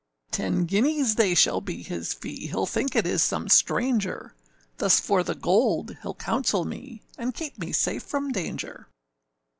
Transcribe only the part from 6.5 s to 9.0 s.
me, And keep me safe from danger.